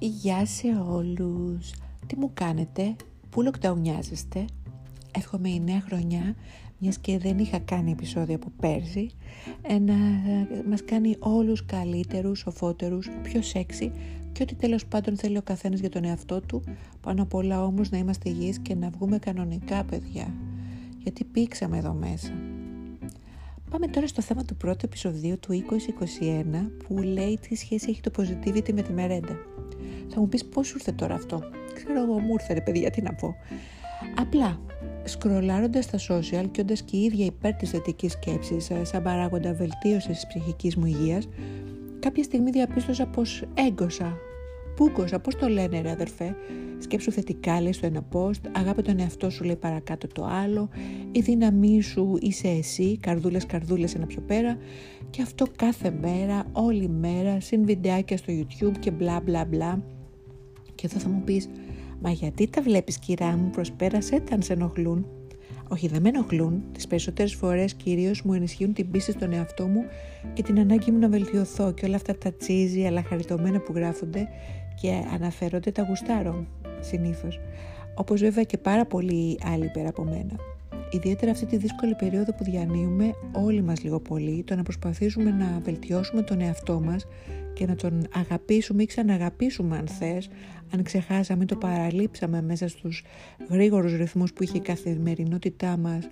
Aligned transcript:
Γεια 0.00 0.46
σε 0.46 0.66
όλους! 0.88 1.72
Τι 2.06 2.16
μου 2.16 2.30
κάνετε, 2.34 2.96
πού 3.30 3.42
λοκταουνιάζεστε, 3.42 4.44
εύχομαι 5.16 5.48
η 5.48 5.60
νέα 5.60 5.80
χρονιά, 5.80 6.34
μιας 6.78 6.98
και 6.98 7.18
δεν 7.18 7.38
είχα 7.38 7.58
κάνει 7.58 7.90
επεισόδιο 7.90 8.34
από 8.34 8.52
πέρσι, 8.60 9.10
ε, 9.62 9.78
να 9.78 9.94
μας 10.68 10.84
κάνει 10.84 11.16
όλους 11.18 11.64
καλύτερους, 11.64 12.38
σοφότερους, 12.38 13.08
πιο 13.22 13.40
σεξy 13.40 13.90
και 14.32 14.42
ό,τι 14.42 14.54
τέλος 14.54 14.86
πάντων 14.86 15.16
θέλει 15.16 15.36
ο 15.36 15.42
καθένας 15.42 15.80
για 15.80 15.90
τον 15.90 16.04
εαυτό 16.04 16.40
του, 16.40 16.62
πάνω 17.00 17.22
απ' 17.22 17.34
όλα 17.34 17.64
όμως 17.64 17.90
να 17.90 17.98
είμαστε 17.98 18.28
υγιείς 18.28 18.58
και 18.58 18.74
να 18.74 18.90
βγούμε 18.90 19.18
κανονικά 19.18 19.84
παιδιά, 19.84 20.34
γιατί 21.02 21.24
πήξαμε 21.24 21.78
εδώ 21.78 21.92
μέσα. 21.92 22.32
Πάμε 23.70 23.86
τώρα 23.86 24.06
στο 24.06 24.22
θέμα 24.22 24.44
του 24.44 24.56
πρώτου 24.56 24.86
επεισοδίου 24.86 25.38
του 25.38 25.52
2021 25.52 26.70
που 26.86 26.98
λέει 26.98 27.38
τι 27.48 27.54
σχέση 27.54 27.86
έχει 27.90 28.00
το 28.00 28.10
positivity 28.16 28.72
με 28.72 28.82
τη 28.82 28.92
μερέντα. 28.92 29.55
Θα 30.08 30.20
μου 30.20 30.28
πεις 30.28 30.44
πώς 30.44 30.66
σου 30.66 30.74
ήρθε 30.78 30.92
τώρα 30.92 31.14
αυτό. 31.14 31.42
Ξέρω 31.74 32.02
εγώ 32.02 32.18
μου 32.18 32.32
ήρθε 32.32 32.54
ρε 32.54 32.60
παιδιά 32.60 32.90
τι 32.90 33.02
να 33.02 33.14
πω. 33.14 33.34
Απλά 34.16 34.60
σκρολάροντας 35.04 35.90
τα 35.90 35.98
social 35.98 36.44
και 36.50 36.60
όντας 36.60 36.82
και 36.82 36.96
η 36.96 37.02
ίδια 37.02 37.24
υπέρ 37.24 37.54
της 37.54 37.70
θετικής 37.70 38.12
σκέψης, 38.12 38.70
ε, 38.70 38.84
σαν 38.84 39.02
παράγοντα 39.02 39.54
βελτίωσης 39.54 40.14
της 40.14 40.26
ψυχικής 40.26 40.76
μου 40.76 40.86
υγείας, 40.86 41.28
κάποια 42.00 42.22
στιγμή 42.22 42.50
διαπίστωσα 42.50 43.06
πως 43.06 43.44
έγκωσα. 43.54 44.16
Πούκωσα, 44.76 45.18
πώς 45.18 45.36
το 45.36 45.48
λένε, 45.48 45.80
ρε 45.80 45.90
αδερφέ. 45.90 46.36
Σκέψου 46.78 47.12
θετικά, 47.12 47.60
λέει 47.60 47.72
στο 47.72 47.86
ένα 47.86 48.02
post. 48.12 48.40
Αγάπη 48.52 48.82
τον 48.82 49.00
εαυτό 49.00 49.30
σου, 49.30 49.44
λέει 49.44 49.56
παρακάτω 49.56 50.06
το 50.06 50.24
άλλο. 50.24 50.68
Η 51.12 51.20
δύναμή 51.20 51.82
σου 51.82 52.18
είσαι 52.20 52.48
εσύ. 52.48 52.98
Καρδούλες, 52.98 53.46
καρδούλες, 53.46 53.94
ένα 53.94 54.06
πιο 54.06 54.20
πέρα. 54.20 54.56
Και 55.10 55.22
αυτό 55.22 55.46
κάθε 55.56 55.90
μέρα, 56.00 56.44
όλη 56.52 56.88
μέρα, 56.88 57.40
συν 57.40 57.64
βιντεάκια 57.64 58.16
στο 58.16 58.32
YouTube 58.32 58.78
και 58.78 58.90
μπλα 58.90 59.20
μπλα 59.20 59.44
μπλα. 59.44 59.82
Και 60.76 60.86
εδώ 60.86 60.98
θα 60.98 61.08
μου 61.08 61.22
πεις, 61.24 61.48
Μα 62.00 62.10
γιατί 62.10 62.48
τα 62.48 62.62
βλέπεις 62.62 62.98
κυρά 62.98 63.36
μου, 63.36 63.50
προσπέρασε 63.50 64.20
τα 64.20 64.34
αν 64.34 64.42
σε 64.42 64.52
ενοχλούν; 64.52 65.06
Όχι, 65.68 65.88
δεν 65.88 66.02
με 66.02 66.08
ενοχλούν. 66.08 66.62
Τις 66.72 66.86
περισσότερες 66.86 67.34
φορές 67.34 67.74
κυρίως 67.74 68.22
μου 68.22 68.32
ενισχύουν 68.32 68.72
την 68.72 68.90
πίστη 68.90 69.12
στον 69.12 69.32
εαυτό 69.32 69.66
μου 69.66 69.84
και 70.32 70.42
την 70.42 70.58
ανάγκη 70.58 70.90
μου 70.90 70.98
να 70.98 71.08
βελτιωθώ 71.08 71.72
και 71.72 71.86
όλα 71.86 71.96
αυτά 71.96 72.18
τα 72.18 72.32
τσίζι 72.32 72.86
αλλά 72.86 73.02
χαριτωμένα 73.02 73.60
που 73.60 73.72
γράφονται 73.74 74.28
και 74.80 75.04
αναφέρονται 75.14 75.70
τα 75.70 75.82
γουστάρω 75.82 76.46
συνήθως. 76.80 77.40
Όπως 77.94 78.20
βέβαια 78.20 78.44
και 78.44 78.58
πάρα 78.58 78.86
πολλοί 78.86 79.38
άλλοι 79.44 79.70
πέρα 79.72 79.88
από 79.88 80.04
μένα. 80.04 80.36
Ιδιαίτερα 80.90 81.30
αυτή 81.30 81.46
τη 81.46 81.56
δύσκολη 81.56 81.94
περίοδο 81.94 82.34
που 82.34 82.44
διανύουμε 82.44 83.10
όλοι 83.32 83.62
μας 83.62 83.82
λίγο 83.82 84.00
πολύ, 84.00 84.42
το 84.46 84.54
να 84.54 84.62
προσπαθήσουμε 84.62 85.30
να 85.30 85.60
βελτιώσουμε 85.64 86.22
τον 86.22 86.40
εαυτό 86.40 86.80
μας 86.80 87.06
και 87.56 87.66
να 87.66 87.74
τον 87.74 88.06
αγαπήσουμε 88.14 88.82
ή 88.82 88.86
ξαναγαπήσουμε 88.86 89.76
αν 89.76 89.86
θες, 89.88 90.28
αν 90.74 90.82
ξεχάσαμε 90.82 91.44
το 91.44 91.56
παραλείψαμε 91.56 92.42
μέσα 92.42 92.68
στους 92.68 93.02
γρήγορους 93.48 93.96
ρυθμούς 93.96 94.32
που 94.32 94.42
είχε 94.42 94.56
η 94.56 94.60
καθημερινότητά 94.60 95.76
μας 95.76 96.08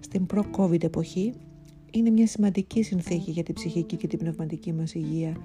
στην 0.00 0.26
προ-COVID 0.26 0.84
εποχή, 0.84 1.32
είναι 1.90 2.10
μια 2.10 2.26
σημαντική 2.26 2.82
συνθήκη 2.82 3.30
για 3.30 3.42
την 3.42 3.54
ψυχική 3.54 3.96
και 3.96 4.06
την 4.06 4.18
πνευματική 4.18 4.72
μας 4.72 4.94
υγεία. 4.94 5.36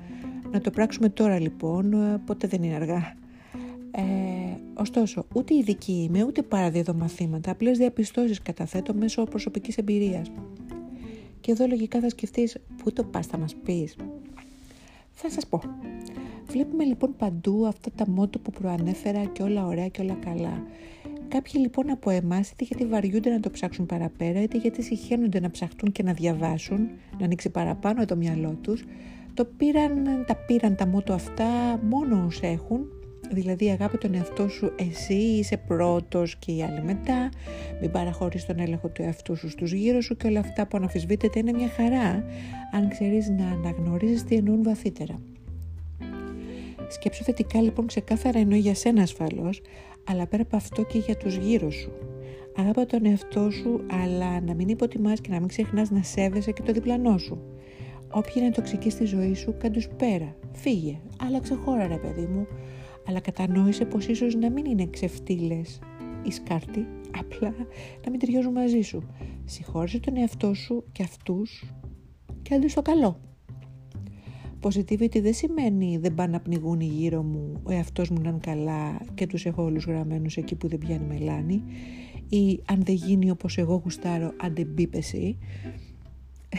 Να 0.52 0.62
το 0.62 0.70
πράξουμε 0.70 1.10
τώρα 1.10 1.40
λοιπόν, 1.40 1.94
ποτέ 2.26 2.48
δεν 2.48 2.64
είναι 2.64 2.76
αργά. 2.76 3.16
Ε, 3.92 4.02
ωστόσο, 4.74 5.26
ούτε 5.34 5.56
ειδική 5.56 6.08
είμαι, 6.10 6.24
ούτε 6.24 6.42
παραδίδω 6.42 6.94
μαθήματα, 6.94 7.52
απλές 7.52 7.78
διαπιστώσεις 7.78 8.42
καταθέτω 8.42 8.94
μέσω 8.94 9.24
προσωπικής 9.24 9.78
εμπειρίας. 9.78 10.32
Και 11.42 11.52
εδώ 11.52 11.68
λογικά 11.68 12.00
θα 12.00 12.10
σκεφτείς, 12.10 12.58
πού 12.84 12.94
το 12.94 13.04
πας 13.04 13.28
θα 13.28 13.38
μας 13.38 13.56
πεις. 13.56 13.96
Θα 15.14 15.30
σας 15.30 15.48
πω. 15.48 15.62
Βλέπουμε 16.46 16.84
λοιπόν 16.84 17.16
παντού 17.18 17.66
αυτά 17.68 17.92
τα 17.96 18.10
μότο 18.10 18.40
που 18.40 18.52
προανέφερα 18.52 19.26
και 19.26 19.44
όλα 19.44 19.66
ωραία 19.66 19.88
και 19.88 20.02
όλα 20.02 20.14
καλά. 20.14 20.64
Κάποιοι 21.28 21.54
λοιπόν 21.56 21.90
από 21.90 22.10
εμάς, 22.10 22.50
είτε 22.50 22.64
γιατί 22.64 22.86
βαριούνται 22.86 23.30
να 23.30 23.40
το 23.40 23.50
ψάξουν 23.50 23.86
παραπέρα, 23.86 24.42
είτε 24.42 24.58
γιατί 24.58 24.82
συχαίνονται 24.82 25.40
να 25.40 25.50
ψαχτούν 25.50 25.92
και 25.92 26.04
να 26.04 26.14
διαβάσουν, 26.14 26.90
να 27.20 27.26
ανοίξει 27.26 27.50
παραπάνω 27.50 28.06
το 28.06 28.16
μυαλό 28.16 28.58
τους, 28.62 28.84
το 29.34 29.46
πήραν, 29.46 30.24
τα 30.28 30.36
πήραν 30.36 30.76
τα 30.76 30.88
μότο 30.88 31.14
αυτά 31.14 31.80
μόνο 31.84 32.24
όσοι 32.26 32.48
έχουν, 32.48 32.86
δηλαδή 33.34 33.70
αγάπη 33.70 33.98
τον 33.98 34.14
εαυτό 34.14 34.48
σου, 34.48 34.72
εσύ 34.76 35.14
είσαι 35.14 35.58
πρώτος 35.58 36.36
και 36.36 36.52
οι 36.52 36.64
άλλοι 36.64 36.82
μετά, 36.84 37.30
μην 37.82 37.92
παραχωρείς 37.92 38.46
τον 38.46 38.60
έλεγχο 38.60 38.88
του 38.88 39.02
εαυτού 39.02 39.36
σου 39.36 39.50
στους 39.50 39.72
γύρω 39.72 40.02
σου 40.02 40.16
και 40.16 40.28
όλα 40.28 40.40
αυτά 40.40 40.68
που 40.68 40.78
αναφυσβήτεται 40.78 41.40
είναι 41.40 41.54
μια 41.54 41.68
χαρά, 41.68 42.24
αν 42.72 42.90
ξέρεις 42.90 43.30
να 43.30 43.46
αναγνωρίζεις 43.46 44.24
τι 44.24 44.36
εννοούν 44.36 44.64
βαθύτερα. 44.64 45.20
Σκέψου 46.88 47.24
θετικά 47.24 47.62
λοιπόν 47.62 47.88
ξεκάθαρα 47.88 48.40
εννοεί 48.40 48.60
για 48.60 48.76
σένα 48.76 49.02
ασφαλώς, 49.02 49.62
αλλά 50.04 50.28
πέρα 50.28 50.44
από 50.44 50.56
αυτό 50.56 50.84
και 50.84 50.98
για 50.98 51.18
τους 51.18 51.36
γύρω 51.36 51.72
σου. 51.72 51.92
Αγάπα 52.56 52.86
τον 52.86 53.06
εαυτό 53.06 53.50
σου, 53.50 53.86
αλλά 54.04 54.42
να 54.42 54.54
μην 54.54 54.68
υποτιμάς 54.68 55.22
και 55.22 55.30
να 55.30 55.40
μην 55.40 55.48
ξεχνάς 55.48 55.90
να 55.90 56.04
σέβεσαι 56.04 56.52
και 56.52 56.62
το 56.62 56.72
διπλανό 56.72 57.18
σου. 57.18 57.53
Όποιοι 58.16 58.34
είναι 58.36 58.52
τοξικοί 58.52 58.90
στη 58.90 59.06
ζωή 59.06 59.34
σου, 59.34 59.56
κάντους 59.58 59.88
πέρα. 59.88 60.36
Φύγε. 60.52 61.00
Άλλαξε 61.20 61.56
χώρα 61.56 61.88
ρε 61.88 61.98
παιδί 61.98 62.26
μου. 62.26 62.48
Αλλά 63.08 63.20
κατανόησε 63.20 63.86
πως 63.86 64.08
ίσως 64.08 64.36
να 64.36 64.52
μην 64.52 64.66
είναι 64.66 64.86
ξεφτύλες 64.86 65.80
ή 66.24 66.32
σκάρτη, 66.32 66.88
απλά 67.18 67.54
να 68.04 68.10
μην 68.12 68.20
ταιριάζουν 68.20 68.52
μαζί 68.52 68.82
σου. 68.82 69.04
Συγχώρησε 69.46 70.00
τον 70.00 70.18
εαυτό 70.18 70.54
σου 70.54 70.84
και 70.92 71.04
αυτούς 71.04 71.74
και 72.42 72.54
άντε 72.54 72.68
στο 72.68 72.82
καλό. 72.82 73.20
Positivity 74.62 75.22
δεν 75.22 75.34
σημαίνει 75.34 75.98
δεν 75.98 76.14
πάνε 76.14 76.32
να 76.32 76.40
πνιγούν 76.40 76.82
γύρω 76.82 77.24
μου, 77.24 77.62
ο 77.64 77.72
εαυτός 77.72 78.10
μου 78.10 78.22
να 78.22 78.30
είναι 78.30 78.40
καλά 78.42 79.02
και 79.14 79.28
τους 79.28 79.46
έχω 79.46 79.64
όλους 79.64 79.86
γραμμένους 79.86 80.38
εκεί 80.38 80.56
που 80.56 80.68
δεν 80.68 80.80
πιάνει 80.80 81.06
μελάνη 81.06 81.64
ή 82.30 82.62
αν 82.68 82.84
δεν 82.84 82.96
γίνει 82.96 83.30
όπως 83.30 83.58
εγώ 83.58 83.82
γουστάρω 83.84 84.34
αντεμπίπεση 84.42 85.38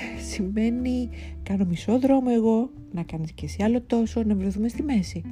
σημαίνει 0.32 1.09
κάνω 1.43 1.65
μισό 1.65 1.99
δρόμο 1.99 2.28
εγώ, 2.34 2.71
να 2.93 3.03
κάνεις 3.03 3.32
και 3.32 3.44
εσύ 3.44 3.62
άλλο 3.62 3.81
τόσο, 3.81 4.22
να 4.22 4.34
βρεθούμε 4.34 4.69
στη 4.69 4.82
μέση. 4.82 5.22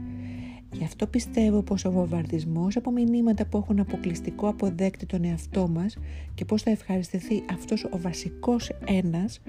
Γι' 0.73 0.85
αυτό 0.85 1.07
πιστεύω 1.07 1.63
πως 1.63 1.85
ο 1.85 1.91
βομβαρδισμός 1.91 2.77
από 2.77 2.91
μηνύματα 2.91 3.47
που 3.47 3.57
έχουν 3.57 3.81
αποκλειστικό 3.81 4.49
αποδέκτη 4.49 5.07
τον 5.07 5.25
εαυτό 5.25 5.69
μας 5.69 5.99
και 6.35 6.45
πως 6.45 6.63
θα 6.63 6.71
ευχαριστηθεί 6.71 7.45
αυτός 7.51 7.85
ο 7.85 7.99
βασικός 7.99 8.71
ένας 8.87 9.41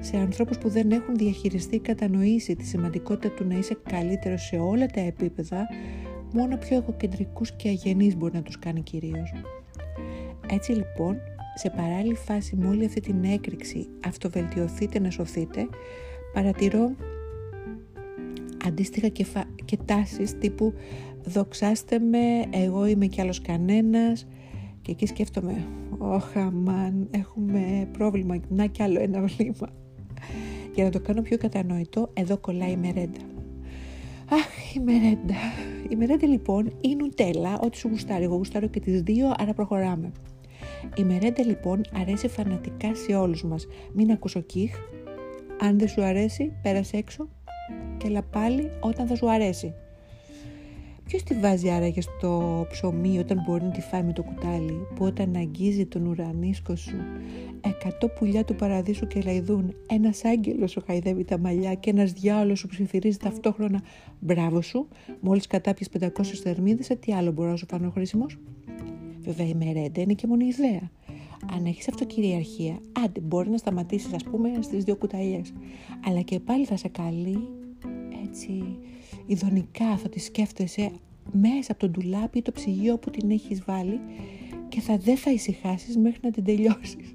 σε 0.00 0.16
ανθρώπους 0.16 0.58
που 0.58 0.68
δεν 0.68 0.90
έχουν 0.90 1.16
διαχειριστεί 1.16 1.78
κατανοήσει 1.78 2.56
τη 2.56 2.64
σημαντικότητα 2.64 3.34
του 3.34 3.44
να 3.46 3.58
είσαι 3.58 3.78
καλύτερος 3.88 4.42
σε 4.42 4.56
όλα 4.56 4.86
τα 4.86 5.00
επίπεδα, 5.00 5.66
μόνο 6.32 6.56
πιο 6.56 6.76
εγωκεντρικούς 6.76 7.52
και 7.52 7.68
αγενείς 7.68 8.16
μπορεί 8.16 8.34
να 8.34 8.42
τους 8.42 8.58
κάνει 8.58 8.80
κυρίως. 8.82 9.32
Έτσι 10.50 10.72
λοιπόν, 10.72 11.16
σε 11.58 11.70
παράλληλη 11.70 12.14
φάση 12.14 12.56
με 12.56 12.68
όλη 12.68 12.84
αυτή 12.84 13.00
την 13.00 13.24
έκρηξη 13.24 13.88
αυτοβελτιωθείτε 14.06 14.98
να 14.98 15.10
σωθείτε, 15.10 15.68
παρατηρώ 16.32 16.90
αντίστοιχα 18.66 19.08
και, 19.08 19.24
φα... 19.24 19.44
και 19.64 19.78
τάσεις 19.84 20.38
τύπου 20.38 20.72
δοξάστε 21.24 21.98
με, 21.98 22.44
εγώ 22.50 22.86
είμαι 22.86 23.06
κι 23.06 23.20
άλλος 23.20 23.40
κανένας 23.40 24.26
και 24.82 24.90
εκεί 24.90 25.06
σκέφτομαι, 25.06 25.66
όχα 25.98 26.50
μαν, 26.50 27.08
έχουμε 27.10 27.88
πρόβλημα, 27.92 28.36
να 28.48 28.66
κι 28.66 28.82
άλλο 28.82 29.00
ένα 29.00 29.20
βλήμα. 29.20 29.72
Για 30.74 30.84
να 30.84 30.90
το 30.90 31.00
κάνω 31.00 31.22
πιο 31.22 31.38
κατανοητό, 31.38 32.10
εδώ 32.12 32.38
κολλάει 32.38 32.70
η 32.70 32.76
μερέντα. 32.76 33.20
Αχ, 34.30 34.74
η 34.74 34.80
μερέντα. 34.80 35.34
Η 35.88 35.96
μερέντα 35.96 36.26
λοιπόν 36.26 36.72
είναι 36.80 36.94
νουτέλα, 36.94 37.58
ό,τι 37.58 37.76
σου 37.76 37.88
γουστάρει. 37.88 38.24
Εγώ 38.24 38.36
γουστάρω 38.36 38.66
και 38.66 38.80
τις 38.80 39.02
δύο, 39.02 39.34
άρα 39.38 39.52
προχωράμε. 39.52 40.12
Η 40.96 41.04
μερέντα 41.04 41.44
λοιπόν 41.44 41.80
αρέσει 42.00 42.28
φανατικά 42.28 42.94
σε 42.94 43.14
όλους 43.14 43.44
μας. 43.44 43.66
Μην 43.92 44.10
ακούσω 44.10 44.40
κιχ. 44.40 44.74
Αν 45.60 45.78
δεν 45.78 45.88
σου 45.88 46.02
αρέσει, 46.02 46.52
πέρασε 46.62 46.96
έξω 46.96 47.28
και 47.96 48.06
έλα 48.06 48.22
πάλι 48.22 48.70
όταν 48.80 49.06
θα 49.06 49.14
σου 49.14 49.30
αρέσει. 49.30 49.74
Ποιος 51.04 51.22
τη 51.22 51.34
βάζει 51.34 51.70
άραγε 51.70 52.00
στο 52.00 52.66
ψωμί 52.70 53.18
όταν 53.18 53.42
μπορεί 53.46 53.64
να 53.64 53.70
τη 53.70 53.80
φάει 53.80 54.02
με 54.02 54.12
το 54.12 54.22
κουτάλι, 54.22 54.86
που 54.94 55.04
όταν 55.04 55.36
αγγίζει 55.36 55.86
τον 55.86 56.06
ουρανίσκο 56.06 56.76
σου, 56.76 56.96
εκατό 57.60 58.08
πουλιά 58.08 58.44
του 58.44 58.54
παραδείσου 58.54 59.06
και 59.06 59.20
λαϊδούν, 59.24 59.74
ένας 59.90 60.24
άγγελος 60.24 60.70
σου 60.70 60.82
χαϊδεύει 60.86 61.24
τα 61.24 61.38
μαλλιά 61.38 61.74
και 61.74 61.90
ένας 61.90 62.12
διάολος 62.12 62.58
σου 62.58 62.66
ψιθυρίζει 62.66 63.16
ταυτόχρονα 63.16 63.82
μπράβο 64.20 64.60
σου, 64.60 64.88
μόλις 65.20 65.46
κατάπιες 65.46 65.88
500 66.00 66.08
θερμίδες, 66.42 66.90
τι 67.00 67.12
άλλο 67.12 67.32
μπορεί 67.32 67.48
να 67.48 67.56
σου 67.56 67.66
φανεί 67.68 67.86
ο 67.86 67.90
χρήσιμος; 67.90 68.38
Βέβαια 69.26 69.46
η 69.46 69.54
μερέντα 69.54 70.00
είναι 70.00 70.12
και 70.12 70.26
μόνο 70.26 70.44
ιδέα. 70.44 70.90
Αν 71.52 71.64
έχεις 71.64 71.88
αυτοκυριαρχία, 71.88 72.78
άντε 73.04 73.20
μπορεί 73.20 73.50
να 73.50 73.56
σταματήσεις, 73.56 74.12
ας 74.12 74.24
πούμε, 74.24 74.50
στις 74.60 74.84
δύο 74.84 74.96
κουταλιές. 74.96 75.52
Αλλά 76.06 76.20
και 76.20 76.40
πάλι 76.40 76.64
θα 76.64 76.76
σε 76.76 76.88
καλεί 76.88 77.38
έτσι 78.24 78.78
ειδονικά, 79.26 79.96
θα 79.96 80.08
τη 80.08 80.20
σκέφτεσαι 80.20 80.90
μέσα 81.32 81.72
από 81.72 81.80
τον 81.80 81.90
ντουλάπι 81.90 82.38
ή 82.38 82.42
το 82.42 82.52
ψυγείο 82.52 82.98
που 82.98 83.10
την 83.10 83.30
έχεις 83.30 83.64
βάλει 83.64 84.00
και 84.68 84.80
θα 84.80 84.96
δεν 84.96 85.16
θα 85.16 85.30
ησυχάσεις 85.30 85.96
μέχρι 85.96 86.20
να 86.22 86.30
την 86.30 86.44
τελειώσεις. 86.44 87.12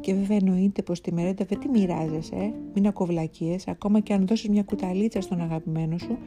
Και 0.00 0.14
βέβαια 0.14 0.36
εννοείται 0.36 0.82
πως 0.82 1.00
τη 1.00 1.12
μερέντα 1.12 1.44
δεν 1.44 1.58
τη 1.58 1.68
μοιράζεσαι, 1.68 2.52
μην 2.74 2.86
ακοβλακίες, 2.86 3.68
ακόμα 3.68 4.00
και 4.00 4.12
αν 4.12 4.26
δώσεις 4.26 4.48
μια 4.48 4.62
κουταλίτσα 4.62 5.20
στον 5.20 5.40
αγαπημένο 5.40 5.98
σου, 5.98 6.18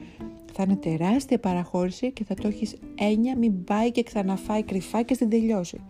θα 0.61 0.65
είναι 0.67 0.97
τεράστια 0.97 1.39
παραχώρηση 1.39 2.11
και 2.11 2.23
θα 2.23 2.33
το 2.33 2.47
έχεις 2.47 2.75
έννοια 2.95 3.37
μην 3.37 3.63
πάει 3.63 3.91
και 3.91 4.03
ξαναφάει 4.03 4.63
κρυφά 4.63 5.01
και 5.01 5.13
στην 5.13 5.29
τελειώσει. 5.29 5.81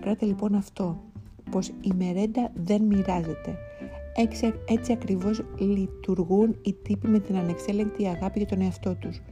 Κράτε 0.00 0.26
λοιπόν 0.26 0.54
αυτό, 0.54 1.02
πως 1.50 1.68
η 1.68 1.92
μερέντα 1.96 2.52
δεν 2.54 2.82
μοιράζεται. 2.82 3.56
Έτσι, 4.16 4.52
έτσι 4.68 4.92
ακριβώς 4.92 5.44
λειτουργούν 5.58 6.58
οι 6.62 6.72
τύποι 6.72 7.08
με 7.08 7.18
την 7.18 7.36
ανεξέλεγκτη 7.36 8.06
αγάπη 8.06 8.38
για 8.38 8.48
τον 8.48 8.60
εαυτό 8.60 8.94
τους, 8.94 9.22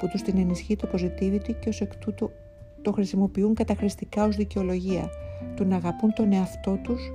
που 0.00 0.08
τους 0.08 0.22
την 0.22 0.38
ενισχύει 0.38 0.76
το 0.76 0.88
positivity 0.92 1.54
και 1.60 1.68
ως 1.68 1.80
εκ 1.80 1.96
τούτου 1.96 2.30
το 2.82 2.92
χρησιμοποιούν 2.92 3.54
καταχρηστικά 3.54 4.24
ως 4.24 4.36
δικαιολογία, 4.36 5.08
του 5.56 5.64
να 5.64 5.76
αγαπούν 5.76 6.12
τον 6.12 6.32
εαυτό 6.32 6.78
τους 6.82 7.10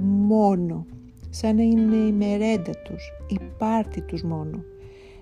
μόνο, 0.00 0.86
σαν 1.30 1.56
να 1.56 1.62
είναι 1.62 1.96
η 1.96 2.12
μερέντα 2.12 2.72
τους, 2.84 3.12
η 3.28 3.38
πάρτη 3.58 4.00
τους 4.00 4.22
μόνο. 4.22 4.64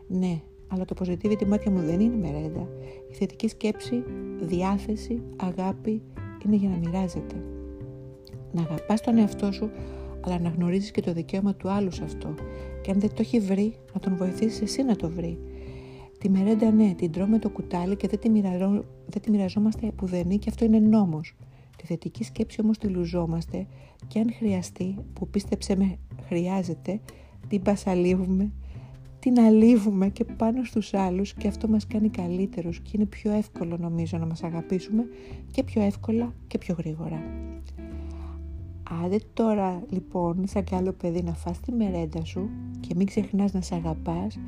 Ναι, 0.08 0.40
αλλά 0.68 0.84
το 0.84 0.94
positivity 1.00 1.46
μάτια 1.46 1.70
μου 1.70 1.80
δεν 1.80 2.00
είναι 2.00 2.16
μερέντα. 2.16 2.68
Η 3.10 3.14
θετική 3.14 3.48
σκέψη, 3.48 4.02
διάθεση, 4.40 5.22
αγάπη 5.36 6.02
είναι 6.46 6.56
για 6.56 6.68
να 6.68 6.76
μοιράζεται. 6.76 7.34
Να 8.52 8.62
αγαπάς 8.62 9.00
τον 9.00 9.18
εαυτό 9.18 9.52
σου, 9.52 9.70
αλλά 10.20 10.38
να 10.38 10.48
γνωρίζεις 10.48 10.90
και 10.90 11.00
το 11.00 11.12
δικαίωμα 11.12 11.54
του 11.54 11.70
άλλου 11.70 11.90
σε 11.90 12.04
αυτό. 12.04 12.34
Και 12.82 12.90
αν 12.90 13.00
δεν 13.00 13.08
το 13.08 13.16
έχει 13.18 13.40
βρει, 13.40 13.74
να 13.94 14.00
τον 14.00 14.16
βοηθήσεις 14.16 14.60
εσύ 14.60 14.82
να 14.82 14.96
το 14.96 15.10
βρει. 15.10 15.38
Τη 16.18 16.28
μερέντα 16.28 16.70
ναι, 16.70 16.94
την 16.96 17.12
τρώμε 17.12 17.38
το 17.38 17.50
κουτάλι 17.50 17.96
και 17.96 18.08
δεν 18.08 18.18
τη, 18.18 18.28
μοιραζό, 18.28 18.84
δεν 19.06 19.22
τη 19.22 19.30
μοιραζόμαστε 19.30 19.92
πουδενή 19.96 20.38
και 20.38 20.48
αυτό 20.48 20.64
είναι 20.64 20.78
νόμος. 20.78 21.34
Τη 21.76 21.86
θετική 21.86 22.24
σκέψη 22.24 22.60
όμως 22.60 22.78
τη 22.78 22.88
λουζόμαστε 22.88 23.66
και 24.06 24.18
αν 24.18 24.32
χρειαστεί, 24.38 24.94
που 25.12 25.28
πίστεψε 25.28 25.76
με 25.76 25.98
χρειάζεται, 26.26 27.00
την 27.48 27.62
πασαλίβουμε 27.62 28.52
την 29.28 29.40
αλείβουμε 29.40 30.08
και 30.08 30.24
πάνω 30.24 30.64
στους 30.64 30.94
άλλους 30.94 31.34
και 31.34 31.48
αυτό 31.48 31.68
μας 31.68 31.86
κάνει 31.86 32.08
καλύτερους 32.08 32.80
και 32.80 32.90
είναι 32.94 33.04
πιο 33.04 33.32
εύκολο 33.32 33.76
νομίζω 33.76 34.18
να 34.18 34.26
μας 34.26 34.42
αγαπήσουμε 34.42 35.04
και 35.50 35.62
πιο 35.62 35.82
εύκολα 35.82 36.34
και 36.46 36.58
πιο 36.58 36.74
γρήγορα. 36.78 37.22
Άντε 39.04 39.20
τώρα 39.34 39.82
λοιπόν 39.88 40.44
σαν 40.46 40.64
κι 40.64 40.74
άλλο 40.74 40.92
παιδί 40.92 41.22
να 41.22 41.32
φας 41.32 41.60
τη 41.60 41.72
μερέντα 41.72 42.24
σου 42.24 42.50
και 42.80 42.94
μην 42.96 43.06
ξεχνάς 43.06 43.52
να 43.52 43.60
σε 43.60 43.74
αγαπάς, 43.74 44.38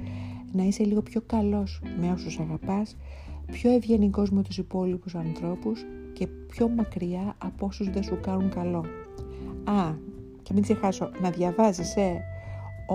να 0.53 0.63
είσαι 0.63 0.85
λίγο 0.85 1.03
πιο 1.03 1.21
καλός 1.27 1.83
με 2.01 2.13
όσους 2.13 2.39
αγαπάς, 2.39 2.97
πιο 3.51 3.71
ευγενικός 3.71 4.31
με 4.31 4.43
τους 4.43 4.59
υπόλοιπους 4.59 5.15
ανθρώπους 5.15 5.85
και 6.13 6.27
πιο 6.27 6.69
μακριά 6.69 7.35
από 7.39 7.67
όσους 7.67 7.91
δεν 7.91 8.03
σου 8.03 8.19
κάνουν 8.21 8.51
καλό. 8.51 8.85
Α, 9.65 9.93
και 10.43 10.53
μην 10.53 10.63
ξεχάσω 10.63 11.11
να 11.23 11.31
διαβάζεις, 11.31 11.97
ε, 11.97 12.25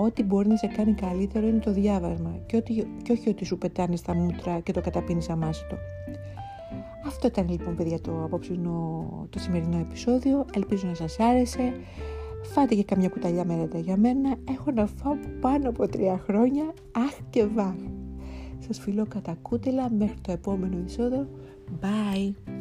Ό,τι 0.04 0.22
μπορεί 0.22 0.48
να 0.48 0.56
σε 0.56 0.66
κάνει 0.66 0.92
καλύτερο 0.92 1.46
είναι 1.46 1.58
το 1.58 1.72
διάβασμα 1.72 2.38
και, 2.46 2.56
ότι, 2.56 2.86
και 3.02 3.12
όχι 3.12 3.28
ότι 3.28 3.44
σου 3.44 3.58
πετάνε 3.58 3.96
στα 3.96 4.14
μούτρα 4.14 4.60
και 4.60 4.72
το 4.72 4.80
καταπίνεις 4.80 5.28
αμάσιτο. 5.28 5.76
Αυτό 7.06 7.26
ήταν 7.26 7.48
λοιπόν 7.48 7.76
παιδιά 7.76 8.00
το 8.00 8.24
απόψινο 8.24 9.06
το 9.30 9.38
σημερινό 9.38 9.78
επεισόδιο. 9.78 10.44
Ελπίζω 10.54 10.86
να 10.86 10.94
σας 10.94 11.20
άρεσε. 11.20 11.72
Φάτε 12.42 12.74
και 12.74 12.84
καμιά 12.84 13.08
κουταλιά 13.08 13.44
μερέτα 13.44 13.78
για 13.78 13.96
μένα. 13.96 14.36
Έχω 14.48 14.70
να 14.70 14.86
φάω 14.86 15.14
πάνω 15.40 15.68
από 15.68 15.88
τρία 15.88 16.18
χρόνια. 16.18 16.64
Αχ 16.92 17.18
και 17.30 17.46
βάχ. 17.46 17.74
Σας 18.58 18.78
φιλώ 18.78 19.06
κατά 19.08 19.36
κούτελα 19.42 19.90
μέχρι 19.90 20.20
το 20.20 20.32
επόμενο 20.32 20.76
επεισόδιο. 20.76 21.28
Bye! 21.80 22.55